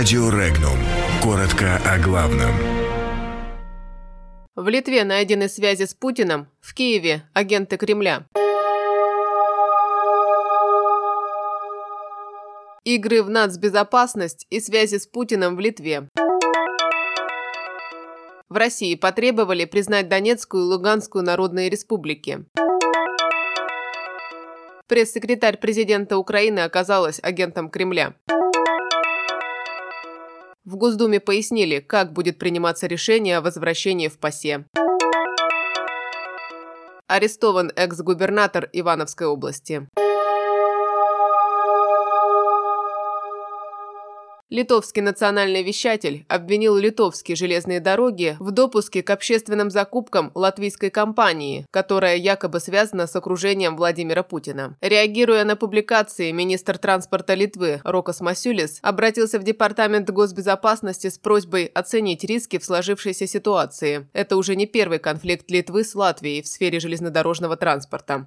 [0.00, 0.78] Радио Регнум.
[1.22, 2.52] Коротко о главном.
[4.56, 8.24] В Литве найдены связи с Путиным, в Киеве– агенты Кремля.
[12.84, 16.08] Игры в нацбезопасность и связи с Путиным в Литве.
[18.48, 22.46] В России потребовали признать Донецкую и Луганскую народные республики.
[24.88, 28.14] Пресс-секретарь президента Украины оказалась агентом Кремля.
[30.64, 34.66] В Госдуме пояснили, как будет приниматься решение о возвращении в ПАСЕ.
[37.06, 39.88] Арестован экс-губернатор Ивановской области.
[44.50, 52.16] Литовский национальный вещатель обвинил литовские железные дороги в допуске к общественным закупкам латвийской компании, которая
[52.16, 54.76] якобы связана с окружением Владимира Путина.
[54.80, 62.24] Реагируя на публикации, министр транспорта Литвы Рокос Масюлис обратился в Департамент госбезопасности с просьбой оценить
[62.24, 64.08] риски в сложившейся ситуации.
[64.12, 68.26] Это уже не первый конфликт Литвы с Латвией в сфере железнодорожного транспорта.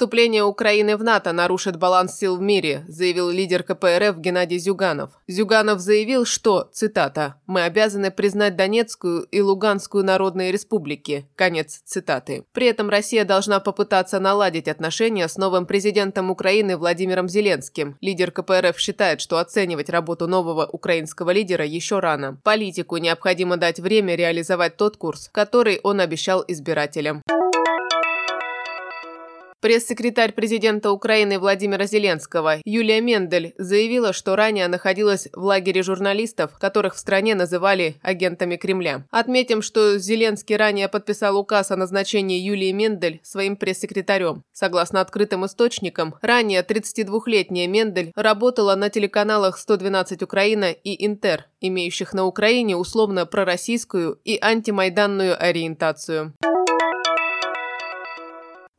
[0.00, 5.10] Вступление Украины в НАТО нарушит баланс сил в мире, заявил лидер КПРФ Геннадий Зюганов.
[5.28, 11.28] Зюганов заявил, что, цитата, «Мы обязаны признать Донецкую и Луганскую народные республики».
[11.36, 12.46] Конец цитаты.
[12.54, 17.98] При этом Россия должна попытаться наладить отношения с новым президентом Украины Владимиром Зеленским.
[18.00, 22.40] Лидер КПРФ считает, что оценивать работу нового украинского лидера еще рано.
[22.42, 27.22] Политику необходимо дать время реализовать тот курс, который он обещал избирателям.
[29.60, 36.94] Пресс-секретарь президента Украины Владимира Зеленского Юлия Мендель заявила, что ранее находилась в лагере журналистов, которых
[36.94, 39.04] в стране называли агентами Кремля.
[39.10, 44.44] Отметим, что Зеленский ранее подписал указ о назначении Юлии Мендель своим пресс-секретарем.
[44.50, 52.24] Согласно открытым источникам, ранее 32-летняя Мендель работала на телеканалах «112 Украина» и «Интер», имеющих на
[52.24, 56.32] Украине условно пророссийскую и антимайданную ориентацию.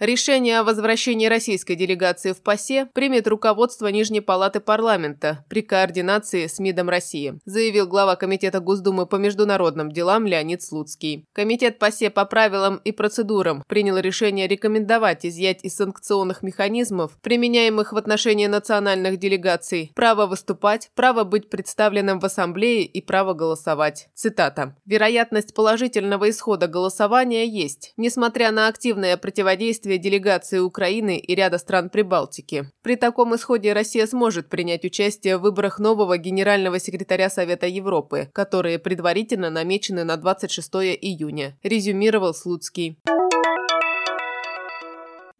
[0.00, 6.58] Решение о возвращении российской делегации в ПАСЕ примет руководство Нижней палаты парламента при координации с
[6.58, 11.26] МИДом России, заявил глава Комитета Госдумы по международным делам Леонид Слуцкий.
[11.34, 17.96] Комитет ПАСЕ по правилам и процедурам принял решение рекомендовать изъять из санкционных механизмов, применяемых в
[17.98, 24.08] отношении национальных делегаций, право выступать, право быть представленным в Ассамблее и право голосовать.
[24.14, 24.74] Цитата.
[24.86, 31.90] «Вероятность положительного исхода голосования есть, несмотря на активное противодействие присутствие делегации Украины и ряда стран
[31.90, 32.70] Прибалтики.
[32.82, 38.78] При таком исходе Россия сможет принять участие в выборах нового генерального секретаря Совета Европы, которые
[38.78, 42.98] предварительно намечены на 26 июня, резюмировал Слуцкий.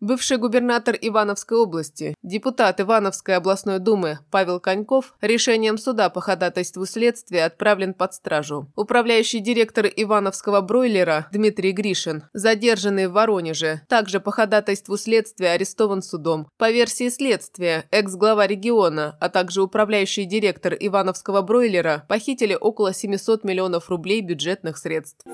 [0.01, 7.45] Бывший губернатор Ивановской области, депутат Ивановской областной думы Павел Коньков решением суда по ходатайству следствия
[7.45, 8.73] отправлен под стражу.
[8.77, 16.49] Управляющий директор Ивановского бройлера Дмитрий Гришин, задержанный в Воронеже, также по ходатайству следствия арестован судом.
[16.57, 23.91] По версии следствия, экс-глава региона, а также управляющий директор Ивановского бройлера похитили около 700 миллионов
[23.91, 25.27] рублей бюджетных средств.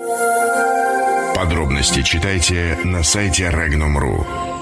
[1.36, 4.55] Подробности читайте на сайте Regnum.ru.